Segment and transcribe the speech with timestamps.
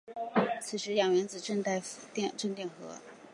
[0.59, 1.79] 此时氧原子带
[2.35, 2.95] 正电荷。